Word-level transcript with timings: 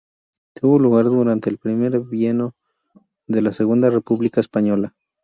Tuvo 0.59 0.79
lugar 0.79 1.05
durante 1.05 1.51
el 1.51 1.59
primer 1.59 1.99
bienio 1.99 2.55
de 3.27 3.43
la 3.43 3.53
Segunda 3.53 3.91
República 3.91 4.41
Española. 4.41 4.95